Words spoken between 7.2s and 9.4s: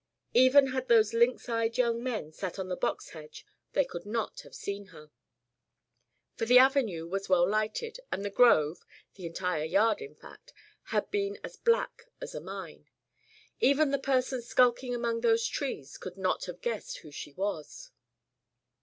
well lighted, and the grove, the